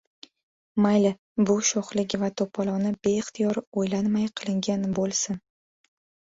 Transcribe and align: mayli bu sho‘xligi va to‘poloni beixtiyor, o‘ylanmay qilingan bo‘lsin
mayli 0.85 1.09
bu 1.49 1.57
sho‘xligi 1.71 2.19
va 2.21 2.29
to‘poloni 2.41 2.95
beixtiyor, 3.09 3.61
o‘ylanmay 3.83 4.27
qilingan 4.41 4.89
bo‘lsin 5.03 5.39